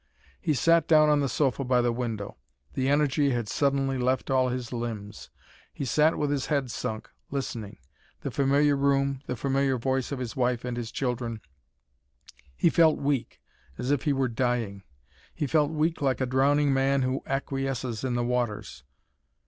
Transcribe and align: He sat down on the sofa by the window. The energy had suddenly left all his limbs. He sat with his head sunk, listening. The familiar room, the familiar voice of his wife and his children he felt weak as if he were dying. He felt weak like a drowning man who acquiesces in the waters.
He 0.41 0.55
sat 0.55 0.87
down 0.87 1.09
on 1.09 1.19
the 1.19 1.29
sofa 1.29 1.63
by 1.63 1.79
the 1.79 1.91
window. 1.93 2.35
The 2.73 2.89
energy 2.89 3.29
had 3.33 3.47
suddenly 3.47 3.99
left 3.99 4.31
all 4.31 4.49
his 4.49 4.73
limbs. 4.73 5.29
He 5.71 5.85
sat 5.85 6.17
with 6.17 6.31
his 6.31 6.47
head 6.47 6.71
sunk, 6.71 7.07
listening. 7.29 7.77
The 8.21 8.31
familiar 8.31 8.75
room, 8.75 9.21
the 9.27 9.35
familiar 9.35 9.77
voice 9.77 10.11
of 10.11 10.17
his 10.17 10.35
wife 10.35 10.65
and 10.65 10.75
his 10.75 10.91
children 10.91 11.39
he 12.55 12.71
felt 12.71 12.97
weak 12.97 13.41
as 13.77 13.91
if 13.91 14.01
he 14.05 14.11
were 14.11 14.27
dying. 14.27 14.81
He 15.35 15.45
felt 15.45 15.69
weak 15.69 16.01
like 16.01 16.19
a 16.19 16.25
drowning 16.25 16.73
man 16.73 17.03
who 17.03 17.21
acquiesces 17.27 18.03
in 18.03 18.15
the 18.15 18.23
waters. 18.25 18.83